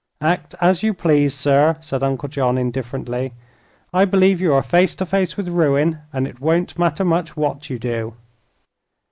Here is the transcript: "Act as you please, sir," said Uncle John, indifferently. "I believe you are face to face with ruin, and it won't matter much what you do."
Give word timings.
"Act 0.21 0.55
as 0.59 0.81
you 0.81 0.95
please, 0.95 1.35
sir," 1.35 1.77
said 1.79 2.01
Uncle 2.01 2.27
John, 2.27 2.57
indifferently. 2.57 3.33
"I 3.93 4.03
believe 4.05 4.41
you 4.41 4.51
are 4.51 4.63
face 4.63 4.95
to 4.95 5.05
face 5.05 5.37
with 5.37 5.47
ruin, 5.47 5.99
and 6.11 6.25
it 6.27 6.39
won't 6.39 6.79
matter 6.79 7.05
much 7.05 7.37
what 7.37 7.69
you 7.69 7.77
do." 7.77 8.15